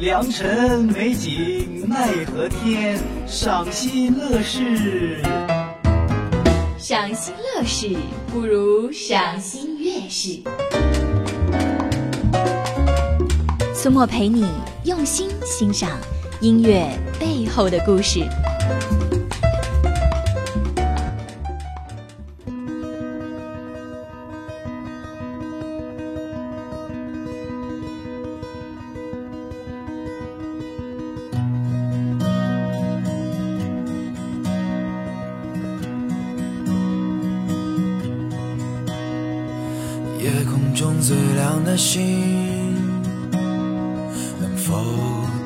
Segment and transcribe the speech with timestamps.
[0.00, 5.20] 良辰美景奈何天，赏心乐事。
[6.78, 7.94] 赏心乐事
[8.32, 10.40] 不如赏心悦事。
[13.74, 14.48] 苏沫陪你
[14.84, 15.90] 用心欣赏
[16.40, 16.88] 音乐
[17.18, 18.20] 背后的故事。
[41.80, 42.02] 心，
[44.38, 44.76] 能否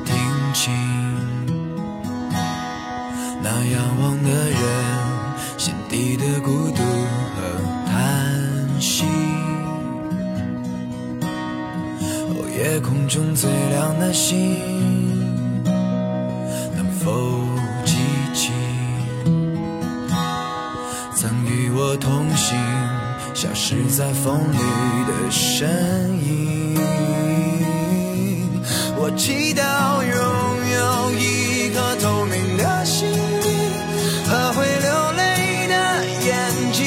[0.03, 0.13] 听
[0.53, 0.73] 清
[3.41, 4.59] 那仰望的人
[5.57, 6.83] 心底的孤独
[7.35, 7.39] 和
[7.87, 7.95] 叹
[8.81, 9.05] 息？
[12.27, 14.35] 哦，夜空中最亮的星，
[23.35, 24.57] 消失在风里
[25.05, 25.67] 的身
[26.23, 26.73] 影。
[28.97, 29.61] 我祈祷
[30.01, 30.15] 拥
[30.71, 33.19] 有一颗透明的心灵
[34.25, 35.75] 和会流泪的
[36.25, 36.31] 眼
[36.71, 36.79] 睛，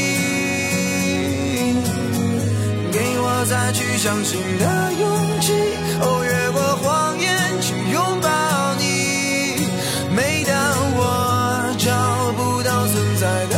[2.90, 4.64] 给我再去相信的
[4.98, 5.04] 勇
[5.42, 5.52] 气。
[6.00, 7.28] 哦，越过谎言
[7.60, 9.68] 去拥抱你。
[10.16, 10.56] 每当
[10.96, 13.57] 我找不到存在的。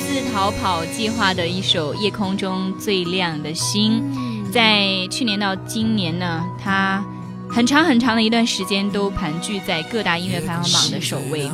[0.00, 4.02] 自逃跑计划的一首《夜空中最亮的星》，
[4.50, 7.04] 在去年到今年呢，它
[7.48, 11.50] 很长很长的一段时间都盘踞在各大音乐排行榜的首位，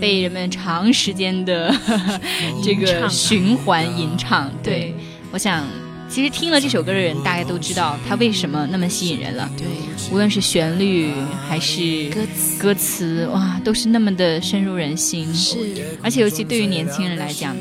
[0.00, 1.74] 被人们长时间的
[2.62, 4.50] 这个循环吟唱。
[4.62, 4.94] 对，
[5.32, 5.64] 我想
[6.12, 9.50] 其实听了这首歌的人，大概都知道它为什么那么吸引人了。
[9.56, 9.66] 对，
[10.12, 11.10] 无论是旋律
[11.48, 15.34] 还是歌词，歌词哇，都是那么的深入人心。
[15.34, 15.56] 是，
[16.02, 17.56] 而且尤其对于年轻人来讲，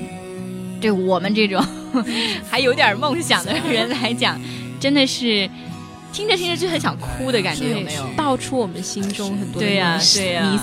[0.81, 1.65] 对我们这种
[2.51, 4.37] 还有点梦想的人来讲，
[4.81, 5.49] 真的是
[6.11, 8.05] 听着听着就很想哭的感觉，有没有？
[8.17, 10.59] 道出我们心中很多对呀，对呀。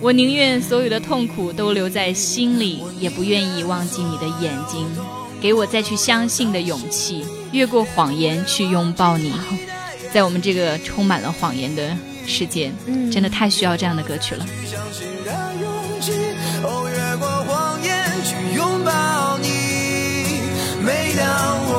[0.00, 4.84] 我宁愿所有的痛苦都留在心里，也不愿意忘记你的眼睛。
[5.44, 7.22] 给我再去相信的勇气，
[7.52, 9.30] 越过谎言去拥抱你。
[10.10, 11.94] 在我们这个充满了谎言的
[12.26, 14.46] 世界，嗯真的太需要这样的歌曲了。
[20.80, 21.26] 每当
[21.68, 21.74] 我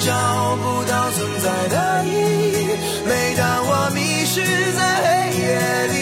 [0.00, 2.08] 找不到存在的意
[2.52, 2.66] 义，
[3.06, 4.42] 每当我迷失
[4.76, 5.06] 在黑
[5.38, 5.46] 夜
[5.86, 5.97] 里，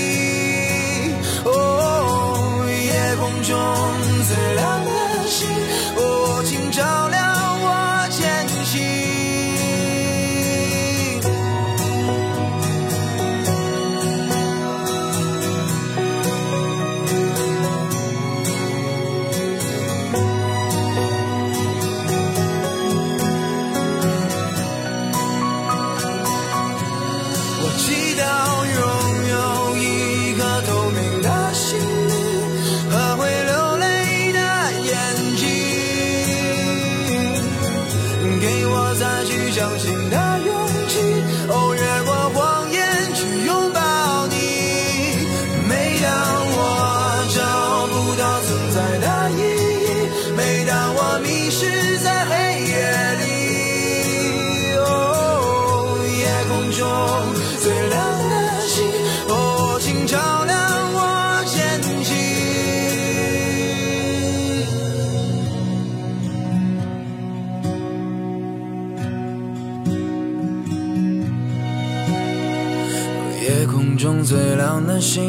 [73.96, 75.22] 中最亮的星，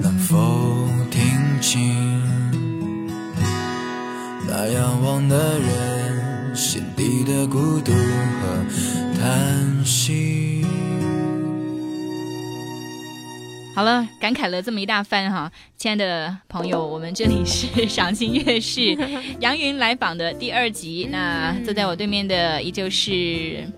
[0.00, 1.20] 能否听
[1.60, 2.22] 清
[4.46, 8.64] 那仰望的人心底的孤独和
[9.20, 10.64] 叹息？
[13.74, 18.96] 好了，感慨了这么一大番哈，亲爱的朋友，我们这里是赏心悦事
[19.40, 21.08] 杨云来访的第二集。
[21.10, 23.68] 那坐在我对面的依旧是。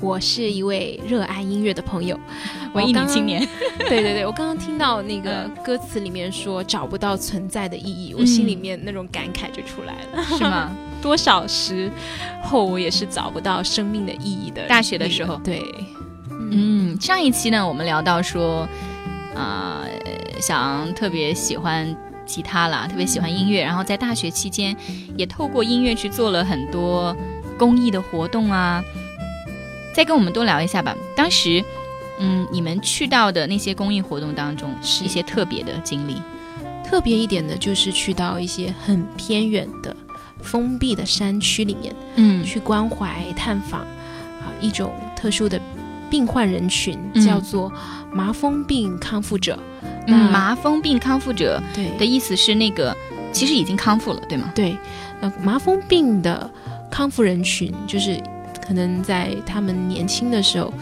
[0.00, 2.18] 我是一位热爱音乐的朋友，
[2.72, 3.46] 文艺女青年。
[3.78, 10.70] 对对对，我刚刚听到那个歌词里面说找不到存在的意义，我心里面那种感慨就出来了，是吗？
[11.02, 11.90] 多少时
[12.42, 14.66] 候我也是找不到生命的意义的。
[14.66, 15.62] 大学的时候，对，
[16.50, 18.68] 嗯，上一期呢，我们聊到说，
[19.34, 21.94] 啊、呃，小昂特别喜欢
[22.26, 24.76] 吉他啦，特别喜欢音乐，然后在大学期间
[25.16, 27.16] 也透过音乐去做了很多
[27.58, 28.82] 公益的活动啊。
[29.94, 30.96] 再跟我们多聊一下吧。
[31.16, 31.62] 当时，
[32.18, 36.16] 嗯，你们去到的那些公益活动当中，是一些特别的经历。
[36.82, 39.94] 特别一点的就是去到一些很偏远的
[40.42, 45.60] 封闭的山区里面，嗯去关怀探访啊一种特殊的
[46.10, 47.72] 病患人群，嗯叫做
[48.12, 49.56] 麻风病康复者。
[49.82, 52.96] 嗯，那麻风病康复者对的意思是那个
[53.32, 54.50] 其实已经康复了，对吗？
[54.52, 54.76] 对，
[55.20, 56.50] 呃，麻风病的
[56.90, 58.20] 康复人群，就是
[58.70, 60.72] 可能在他们年轻的时候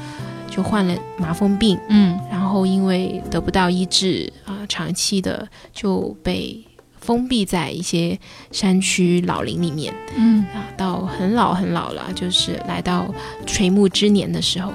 [0.46, 2.20] 就患了麻风病，嗯。
[2.30, 6.62] 然后因为得不到医治啊、长期的就被
[7.00, 8.18] 封闭在一些
[8.52, 9.94] 山区老林里面。
[10.14, 10.44] 嗯。
[10.52, 13.06] 啊，到很老很老了，就是来到
[13.46, 14.70] 垂暮之年的时候，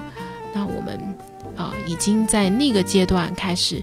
[0.51, 1.00] 那我们
[1.56, 3.77] 啊、已经在那个阶段开始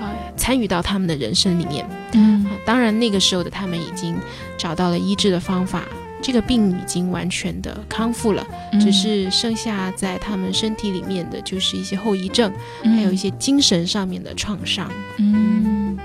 [0.00, 1.88] 啊、参与到他们的人生里面。
[2.14, 2.44] 嗯。
[2.46, 4.16] 啊，当然那个时候的他们已经
[4.58, 5.84] 找到了医治的方法，
[6.24, 8.42] 这个病已经完全的康复了，
[8.72, 8.80] 嗯。
[8.80, 12.50] 只是剩下在他们身体里面的就是一些后遗症，
[12.82, 12.96] 嗯。
[12.96, 14.90] 还有一些精神上面的创伤。
[15.18, 15.98] 嗯，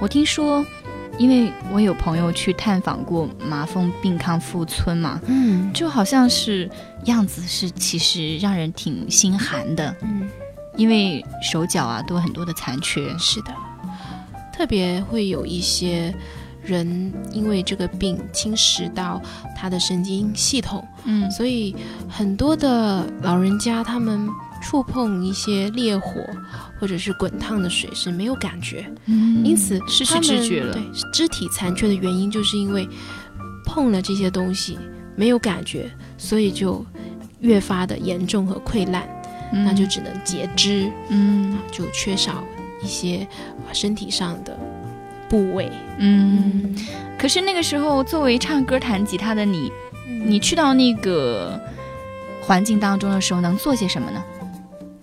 [0.00, 0.64] 我听说，
[1.18, 5.72] 因为我有朋友去探访过麻风病康复村嘛，嗯。
[5.72, 6.70] 就好像是
[7.06, 10.28] 样子是其实让人挺心寒的，嗯，
[10.76, 13.12] 因为手脚啊都有很多的残缺。
[13.18, 13.52] 是的，
[14.56, 16.14] 特别会有一些
[16.64, 19.20] 人因为这个病侵蚀到
[19.56, 21.30] 他的神经系统，嗯。
[21.30, 21.74] 所以
[22.08, 24.28] 很多的老人家他们
[24.62, 26.20] 触碰一些烈火
[26.80, 29.44] 或者是滚烫的水是没有感觉，嗯。
[29.44, 30.72] 因此失去知觉了。
[30.72, 30.82] 对，
[31.12, 32.88] 肢体残缺的原因就是因为
[33.66, 34.78] 碰了这些东西
[35.16, 36.84] 没有感觉，所以就
[37.40, 39.06] 越发的严重和溃烂，
[39.52, 39.64] 嗯。
[39.64, 41.58] 那就只能截肢，嗯。
[41.70, 42.44] 就缺少
[42.82, 43.26] 一些
[43.66, 44.56] 呃身体上的
[45.28, 45.70] 部位。
[45.98, 46.74] 嗯。
[47.18, 49.72] 可是那个时候，作为唱歌弹吉他的你，
[50.06, 51.58] 你去到那个
[52.42, 54.22] 环境当中的时候，能做些什么呢？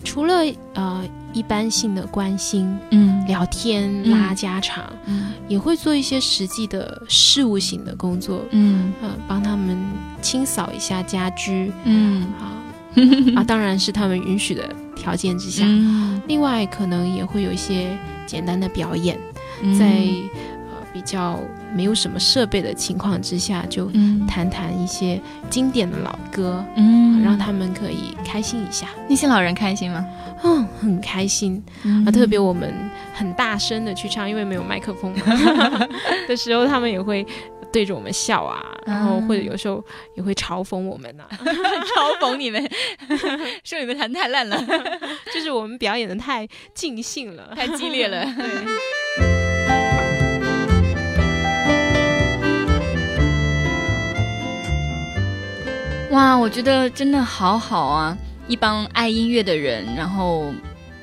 [0.04, 9.78] 除了呃一般性的关心、嗯聊天、嗯拉家常，嗯也会做一些实际的事务型的工作，嗯呃，帮他们
[10.22, 12.61] 清扫一下家居嗯啊
[13.36, 15.64] 啊，当然是他们允许的条件之下。
[15.66, 19.18] 嗯另外，可能也会有一些简单的表演，
[19.64, 21.40] 嗯在呃比较
[21.76, 28.88] 没有什么设备的情况之下，就嗯弹弹一些经典的老歌，嗯让他们可以开心一下。
[29.10, 30.06] 那些老人开心吗？
[30.44, 32.12] 嗯，很开心嗯啊！
[32.12, 32.74] 特别我们
[33.14, 35.14] 很大声的去唱，因为没有麦克风
[36.28, 37.24] 的时候，他们也会
[37.72, 39.84] 对着我们笑啊，然后或者有时候
[40.16, 42.62] 也会嘲讽我们呐、啊， 嘲讽你们，
[43.64, 44.62] 说你们弹太烂了，
[45.34, 48.26] 就是我们表演的太尽兴了，太激烈了。
[48.36, 48.48] 对。
[56.12, 58.18] 哇，我觉得真的好好啊！
[58.48, 60.54] 一帮爱音乐的人，然后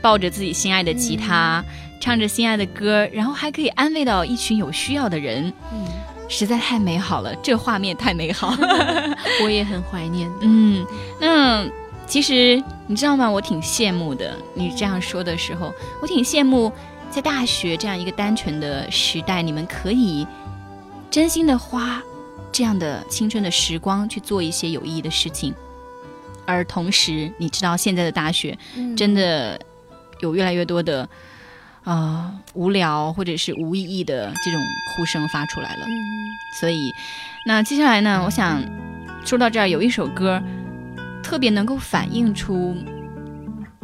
[0.02, 1.64] 抱着自己心爱的吉他，
[1.98, 5.88] 唱着心爱的歌，然后还可以安慰到一群有需要的人，嗯，
[6.28, 8.54] 实在太美好了，这画面太美好。
[9.42, 10.30] 我也很怀念。
[10.40, 10.86] 嗯，
[11.20, 11.66] 那
[12.06, 13.28] 其实你知道吗？
[13.30, 14.36] 我挺羡慕的。
[14.54, 16.70] 你这样说的时候，我挺羡慕
[17.10, 20.26] 在大学这样一个单纯的时代，你们可以
[21.10, 22.02] 真心的花
[22.52, 25.54] 这样的青春的时光去做一些有意义的事情。
[26.46, 29.60] 而同时，你知道现在的大学嗯真的
[30.20, 31.06] 有越来越多的
[31.88, 34.60] 呃无聊或者是无意义的这种
[34.94, 35.86] 呼声发出来了。
[35.86, 36.28] 嗯
[36.60, 36.92] 所以，
[37.46, 38.62] 那接下来呢，我想
[39.24, 40.42] 说到这儿，有一首歌
[41.22, 42.74] 特别能够反映出，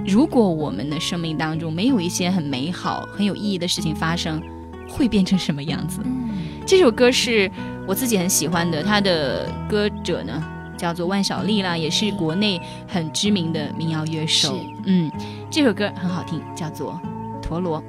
[0.05, 4.43] 如果我们的生命当中没有一些很美好、很有意义的事情发生，
[4.89, 6.01] 会变成什么样子？
[6.05, 6.31] 嗯
[6.67, 7.51] 这首歌是
[7.87, 10.43] 我自己很喜欢的，它的歌者呢
[10.77, 14.65] 叫做万晓利啦，也是国内很知名的民谣乐手是。
[14.87, 15.13] 嗯，
[15.51, 16.99] 这首歌很好听，叫做
[17.47, 17.83] 《陀螺》。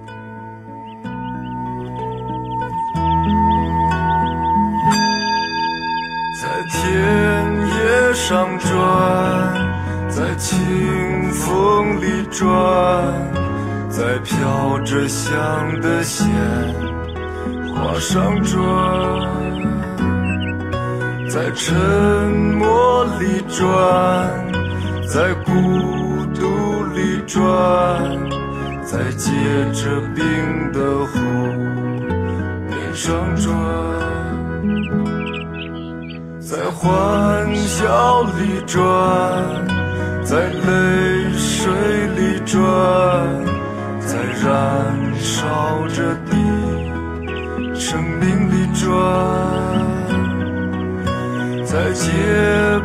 [6.69, 6.77] 田
[7.67, 8.69] 野上转，
[10.09, 10.55] 在清
[11.31, 12.49] 风里转，
[13.89, 16.27] 在飘着香的鲜
[17.73, 18.59] 花上转，
[21.29, 21.75] 在沉
[22.57, 23.67] 默里转，
[25.07, 25.51] 在孤
[26.33, 27.43] 独里转，
[28.83, 29.31] 在结
[29.71, 30.23] 着冰
[30.73, 31.19] 的湖
[32.67, 34.14] 面上转。
[36.55, 38.79] 在欢笑里转，
[40.23, 41.73] 在泪水
[42.15, 42.63] 里转，
[43.99, 46.31] 在燃烧着的
[47.75, 48.87] 生命里转，
[51.65, 52.09] 在洁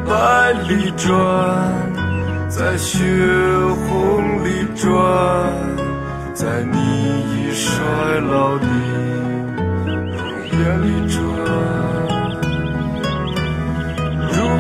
[0.05, 1.15] 白里转，
[2.49, 2.99] 在血
[3.87, 4.91] 红里转，
[6.35, 6.77] 在你
[7.37, 8.67] 已衰老的
[10.11, 10.19] 容
[10.59, 11.21] 颜里转。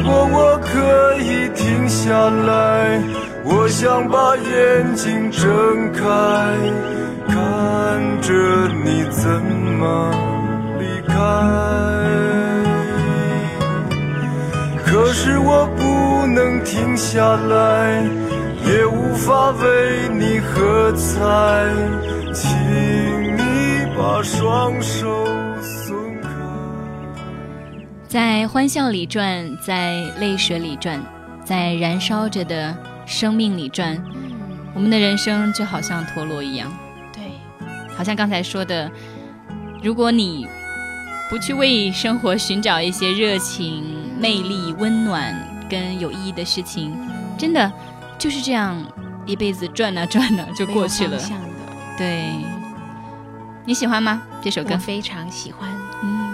[0.02, 2.98] 如果我可以停下来，
[3.44, 6.02] 我想把眼睛睁开，
[7.28, 7.36] 看
[8.22, 8.32] 着
[8.82, 9.30] 你怎
[9.78, 10.10] 么
[10.78, 11.14] 离开。
[14.86, 18.02] 可是我不能停下来，
[18.64, 21.20] 也无法为你喝彩，
[22.32, 22.48] 请
[23.36, 25.29] 你把双手。
[28.10, 31.00] 在欢笑里转，在泪水里转，
[31.44, 32.76] 在燃烧着的
[33.06, 33.96] 生命里转。
[34.74, 36.68] 我们的人生就好像陀螺一样，
[37.12, 37.22] 对，
[37.96, 38.90] 好像刚才说的，
[39.80, 40.48] 如果你
[41.30, 43.84] 不去为生活寻找一些热情、
[44.18, 45.32] 魅力、温暖
[45.68, 46.92] 跟有意义的事情，
[47.38, 47.72] 真的
[48.18, 48.76] 就是这样
[49.24, 51.16] 一辈子转啊转啊就过去了
[51.96, 52.28] 对，
[53.64, 54.20] 你喜欢吗？
[54.42, 54.78] 这首歌我？
[54.78, 55.70] 非常喜欢。
[56.02, 56.29] 嗯。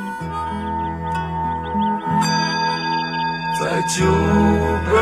[3.66, 4.94] 在酒杯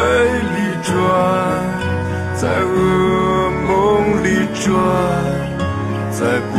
[0.56, 0.96] 里转，
[2.34, 2.72] 在噩
[3.68, 3.68] 梦
[4.24, 4.72] 里转，
[6.10, 6.54] 在不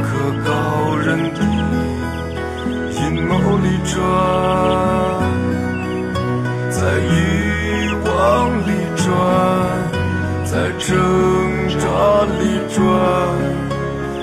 [0.00, 0.08] 可
[0.42, 0.48] 告
[0.96, 1.38] 人的
[2.96, 2.98] 阴
[3.28, 4.00] 谋里转，
[6.70, 7.12] 在欲
[8.06, 8.08] 望
[8.66, 9.06] 里转，
[10.46, 10.88] 在挣
[11.78, 11.84] 扎
[12.40, 12.42] 里
[12.74, 12.80] 转，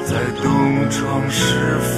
[0.07, 0.43] 在东
[0.89, 1.96] 窗事发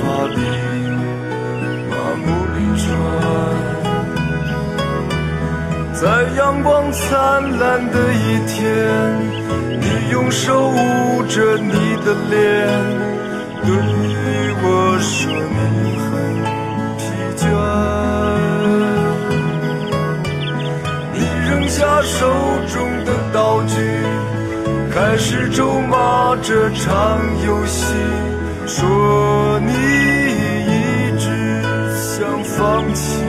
[6.39, 7.09] 阳光灿
[7.59, 8.63] 烂的一天，
[9.77, 11.73] 你用手捂着你
[12.05, 12.39] 的脸，
[13.65, 13.67] 对
[14.63, 15.59] 我说你
[15.99, 16.09] 很
[16.97, 17.03] 疲
[17.35, 17.43] 倦。
[21.13, 21.19] 你
[21.49, 22.17] 扔下手
[22.73, 23.75] 中的道具，
[24.93, 27.93] 开始咒骂这场游戏，
[28.65, 29.73] 说你
[30.71, 31.27] 一直
[31.93, 33.19] 想放弃。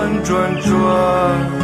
[0.00, 1.59] 转转转，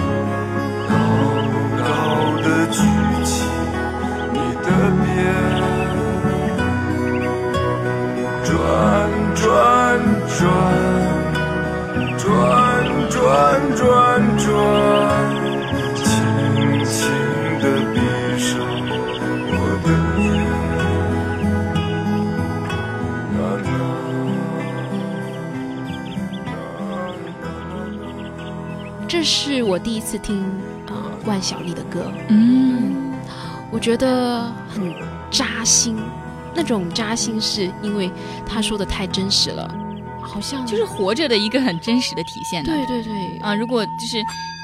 [29.19, 30.45] 这是我第一次听
[30.89, 30.95] 呃
[31.25, 33.15] 万晓利的歌，嗯，
[33.73, 34.95] 我觉得很
[35.31, 35.97] 扎心。
[36.55, 38.11] 那种扎心是因为
[38.45, 39.75] 他说的太真实了，
[40.21, 42.63] 好像就是活着的一个很真实的体现。
[42.63, 44.19] 对对对，啊，如果就是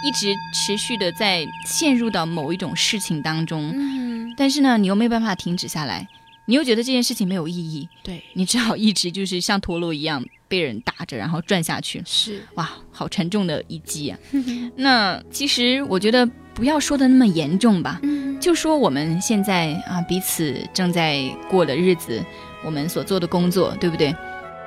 [0.05, 6.07] 一直持续的在陷入到某一种事情当中，嗯，但是呢，你又没办法停止下来，
[6.47, 12.03] 你又觉得这件事情没有意义，对，你只好一直就是像陀螺一样被人打着，然后转下去。
[12.05, 14.19] 是，哇，好沉重的一击啊！
[14.77, 22.21] 那其实我觉得不要说的那么严重吧，嗯，就说我们现在啊彼此正在过的日子，
[22.65, 24.15] 我们所做的工作，对不对？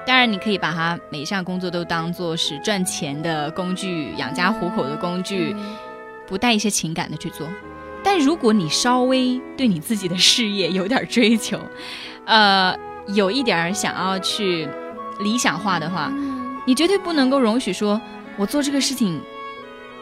[0.07, 5.55] 当然，你可以把它每一项工作都当做是赚钱的工具、养家糊口的工具，
[6.27, 7.47] 不带一些情感的去做。
[8.05, 11.59] 但如果你稍微对你自己的事业有点追求，
[12.25, 14.69] 呃，有一点儿想要去
[15.19, 16.13] 理想化的话，
[16.67, 17.99] 你绝对不能够容许说
[18.37, 19.19] 我做这个事情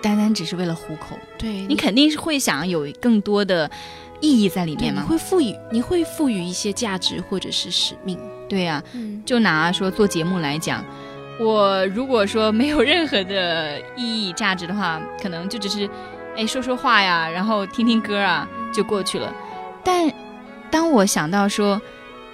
[0.01, 3.71] 单单只是为了糊口，对你肯定是会想有更多的
[4.19, 5.01] 意义在里面嘛。
[5.01, 8.19] 你会赋予你会赋予一些价值或者是使命，
[8.49, 10.83] 对呀、嗯，就拿说做节目来讲，
[11.39, 15.89] 我如果说没有任何的意义价值的话，可能就只是
[16.35, 19.33] 哎说说话呀，然后听听歌啊就过去了。
[19.83, 20.11] 但
[20.71, 21.81] 当我想到说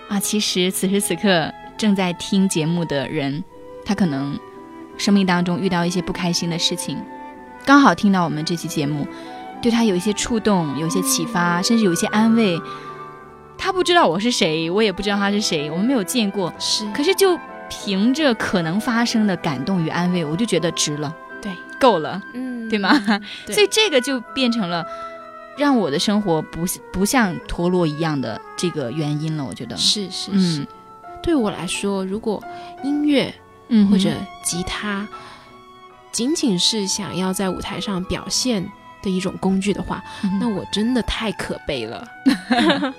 [0.08, 3.44] 啊，其实此时此刻正在听节目的人，
[3.86, 4.40] 他可能
[4.98, 6.98] 生命当中遇到一些不开心的事情，
[7.66, 9.08] 刚好听到我们这期节目，
[9.62, 12.60] 对他有一些触动，有一些启发，甚至有一些安慰。
[13.58, 17.38] 他不知道我是谁，我也不知道他是谁，我们没有见过，是，可是就
[17.70, 21.29] 凭着可能发生的感动与安慰，我就觉得值了，对，
[21.80, 22.92] 够了，嗯，对吗？
[23.46, 24.86] 对所以这个就变成了
[25.58, 29.44] 让我的生活不不像陀螺一样的这个原因了。
[29.44, 30.68] 我觉得，是是嗯是，
[31.24, 32.44] 对我来说，如果
[32.84, 33.34] 音乐
[33.70, 34.12] 嗯或者
[34.44, 35.08] 吉他
[36.12, 38.68] 仅仅是想要在舞台上表现
[39.04, 40.04] 的一种工具的话，
[40.40, 42.08] 那我真的太可悲了。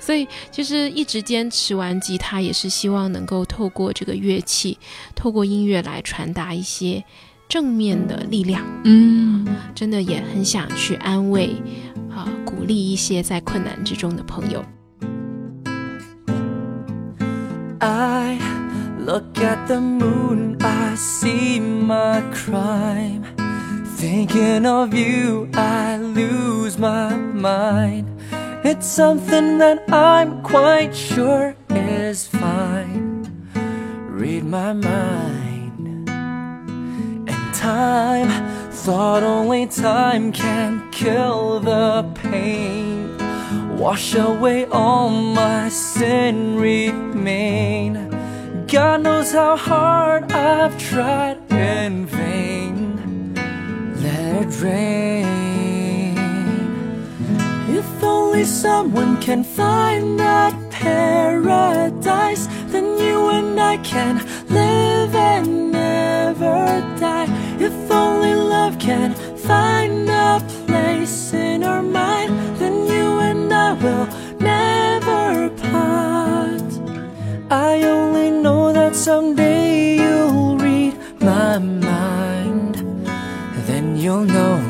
[0.00, 4.78] 所以，就是一直坚持玩吉他，也是希望能够透过这个乐器，
[5.14, 7.04] 透过音乐来传达一些
[7.48, 8.62] 正面的力量。
[8.84, 11.54] 嗯，真的也很想去安慰
[12.10, 14.64] 啊、鼓励一些在困难之中的朋友。
[17.78, 18.38] I
[18.98, 23.22] look at the moon, I see my crime.
[23.98, 28.06] Thinking of you, I lose my mind.
[28.64, 33.24] It's something that I'm quite sure is fine.
[34.10, 35.35] Read my mind.
[37.66, 38.30] Time,
[38.70, 43.18] thought only time can kill the pain.
[43.76, 48.08] Wash away all my sin remain.
[48.68, 53.34] God knows how hard I've tried in vain.
[54.00, 56.16] Let it rain.
[57.78, 64.65] If only someone can find that paradise, then you and I can live
[68.86, 74.06] can find a place in our mind, then you and I will
[74.38, 76.70] never part.
[77.50, 82.74] I only know that someday you'll read my mind.
[83.66, 84.65] Then you'll know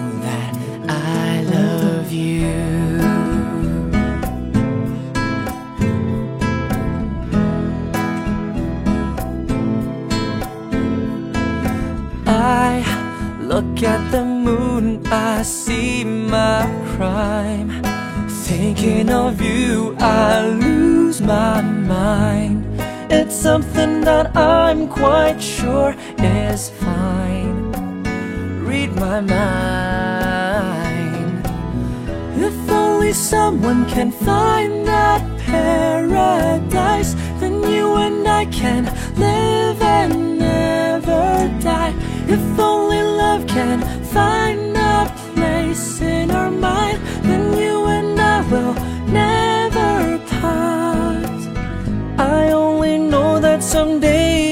[13.77, 16.65] look at the moon, I see my
[16.97, 17.83] crime.
[18.29, 22.65] Thinking of you, I lose my mind.
[23.11, 27.73] It's something that I'm quite sure is fine.
[28.65, 30.57] Read my mind.
[32.39, 38.87] If only someone can find that paradise, then you and I can
[39.19, 42.06] live and never die.
[42.29, 48.75] If only love can find a place in our mind, then you and I will
[49.23, 51.41] never part.
[52.19, 54.46] I only know that someday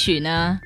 [0.00, 0.58] 曲呢，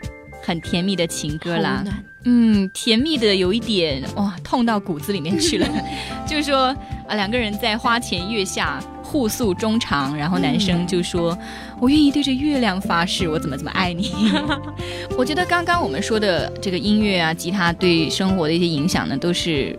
[0.43, 1.83] 很甜蜜的情歌啦
[2.27, 5.69] 嗯，甜蜜的有一点哇，痛到骨子里面去了。
[6.27, 6.75] 就是说
[7.09, 11.37] 啊，两个人在花前月下互诉衷肠，然后男生就说
[11.81, 14.31] ：“我愿意对着月亮发誓，我怎么怎么爱你。
[15.19, 19.79] ”我觉得刚刚我们说的这个音乐啊，吉他对生活的一些影响呢，都是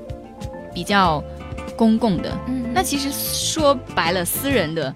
[0.74, 1.24] 比较
[1.78, 2.38] 公共的。
[2.48, 4.94] 嗯那其实说白了，私人的，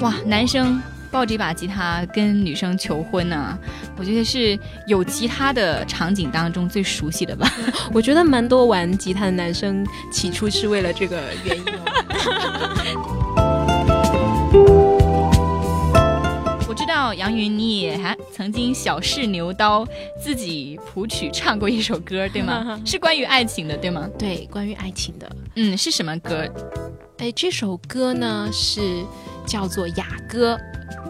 [0.00, 3.58] 哇，男生抱着一把吉他跟女生求婚呢、
[3.96, 7.50] 我觉得是有吉他的场景当中最熟悉的吧。
[7.92, 11.80] 我觉得蛮多玩吉他的男生起初是为了这个原因哦。
[16.68, 19.84] 我知道杨云，你也还曾经小试牛刀，
[20.22, 22.80] 自己谱曲唱过一首歌，对吗？
[22.86, 24.08] 是关于爱情的，对吗？
[24.16, 26.48] 对，关于爱情的，嗯，是什么歌？
[27.18, 29.04] 哎，这首歌呢是
[29.44, 30.54] 叫做《雅歌》，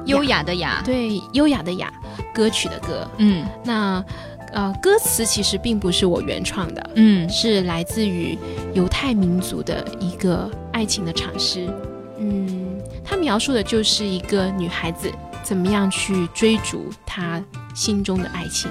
[0.07, 0.83] 优雅的雅。
[0.85, 1.93] 对，优雅的雅，
[2.35, 3.09] 歌曲的歌。
[3.19, 4.05] 嗯那
[4.53, 8.37] 呃，歌词其实并不是我原创的，嗯是来自于
[8.75, 11.69] 犹太民族的一个爱情的尝试。
[12.19, 15.09] 嗯，它描述的就是一个女孩子
[15.45, 17.41] 怎么样去追逐她
[17.75, 18.69] 心中的爱情。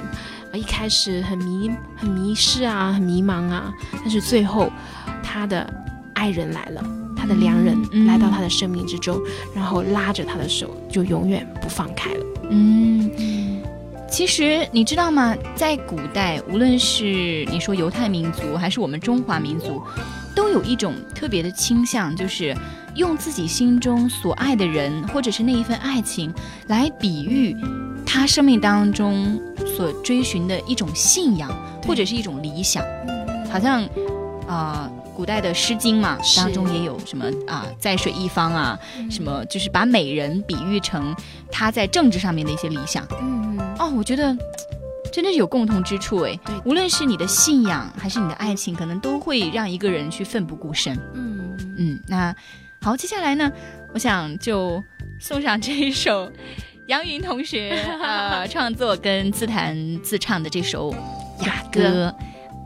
[0.51, 4.69] 呃，一开始很迷、很迷失啊，很迷茫啊，但是最后
[5.23, 5.65] 她的
[6.13, 6.83] 爱人来了，
[7.19, 9.19] 她的良人嗯来到他的生命之中，
[9.53, 12.25] 然后拉着他的手，就永远不放开了。
[12.49, 13.11] 嗯。
[14.11, 15.35] 其实你知道吗？
[15.55, 19.83] 在古代，无论是你说犹太民族，还是我们中华民族，
[20.35, 22.57] 都有一种特别的倾向，就是
[22.95, 26.33] 用自己心中所爱的人，或者是那一份爱情，
[26.69, 27.55] 来比喻
[28.03, 29.39] 他生命当中
[29.77, 31.47] 所追寻的一种信仰，
[31.85, 32.83] 或者是一种理想。
[33.51, 33.87] 好像
[34.47, 38.79] 啊、古代的《诗经》嘛，当中也有什么啊、在水一方啊，
[39.11, 41.13] 什么就是把美人比喻成
[41.51, 43.05] 他在政治上面的一些理想。
[43.19, 44.33] 嗯嗯，哦，我觉得
[45.11, 46.55] 真的是有共同之处哎对。
[46.63, 50.97] 无论是你的信仰还是你的爱情，可能都会让一个人去奋不顾身。
[51.13, 52.33] 嗯嗯，那
[52.81, 53.51] 好，接下来呢，
[53.93, 54.81] 我想就
[55.19, 56.31] 送上这一首
[56.87, 60.89] 杨云同学呃 创作跟自弹自唱的这首
[61.45, 62.15] 《雅》歌。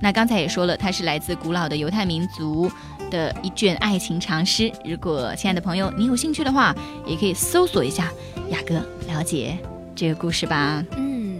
[0.03, 2.69] 那刚才也说了，它是来自古老的犹太民族
[3.09, 4.69] 的一卷爱情长诗。
[4.83, 8.11] 如果亲爱的朋友你有兴趣的话，也可以搜索一下
[8.51, 9.57] 《雅歌》，了解
[9.95, 10.83] 这个故事吧。
[10.97, 11.39] 嗯。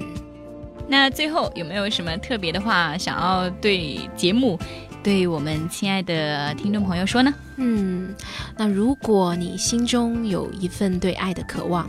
[0.88, 4.58] 那最后有没有什么特别的话想要对节目、
[5.04, 7.34] 对我们亲爱的听众朋友说呢？
[7.58, 8.16] 嗯，
[8.56, 11.86] 那如果你心中有一份对爱的渴望，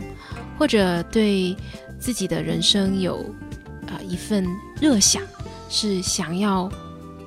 [0.59, 1.55] 或者对
[1.97, 3.25] 自己的人生有
[3.87, 4.45] 呃一份
[4.81, 5.23] 热想，
[5.69, 6.69] 是想要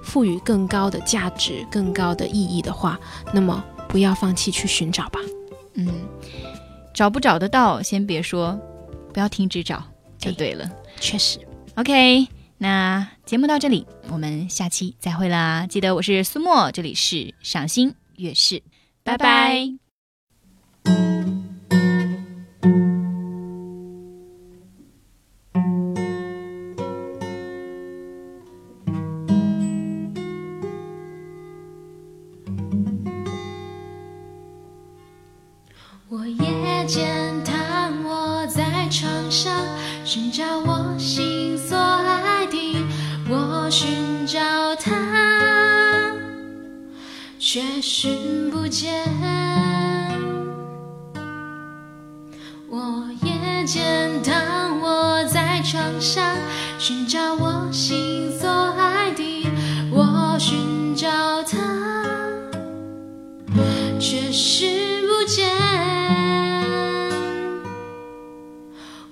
[0.03, 2.99] 赋予更高的价值、更高的意义的话，
[3.33, 5.21] 那么不要放弃去寻找吧。
[5.75, 5.89] 嗯，
[6.95, 8.59] 找不找得到，先别说，
[9.13, 9.83] 不要停止找
[10.19, 10.71] 就对了。
[11.01, 11.39] 确实
[11.77, 15.67] ，OK，那节目到这里，我们下期再会啦！
[15.69, 18.63] 记得我是苏沫，这里是赏心悦事，
[19.05, 19.25] 拜拜
[20.85, 21.38] 拜拜
[56.79, 59.47] 寻找我心所爱的，
[59.91, 61.09] 我寻找
[61.43, 61.59] 他。
[64.01, 65.47] 却是不见。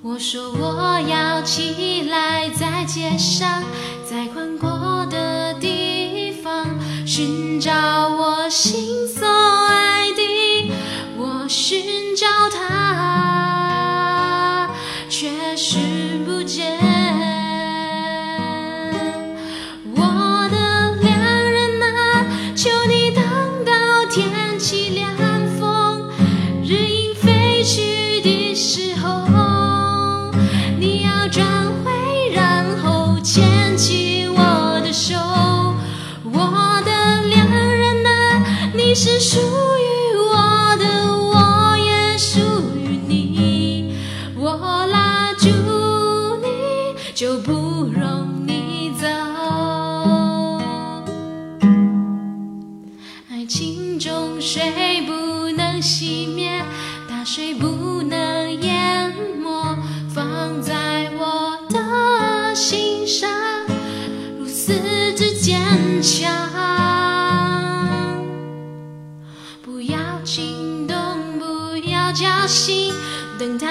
[0.02, 3.62] 我说我要起来，在街上，
[4.08, 6.66] 在宽阔的地方，
[7.04, 7.72] 寻找
[8.08, 10.70] 我心所爱的，
[11.18, 11.82] 我寻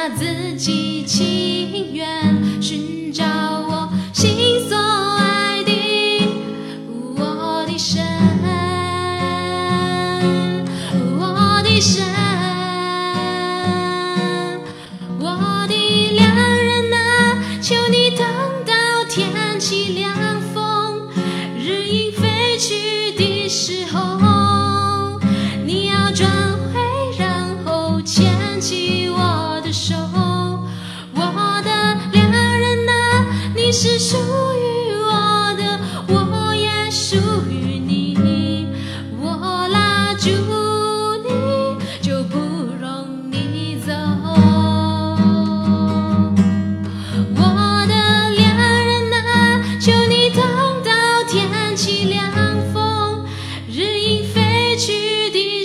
[0.10, 2.45] 自己情愿。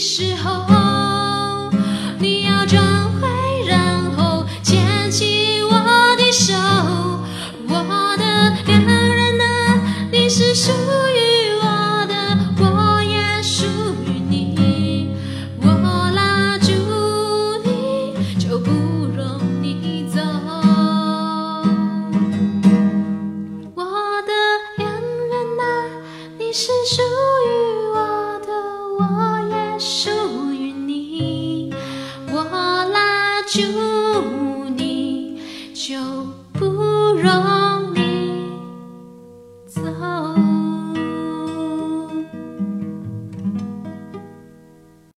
[0.00, 0.69] 时候